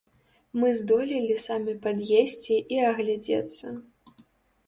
[0.61, 3.65] Мы здолелі самі пад'есці і агледзецца.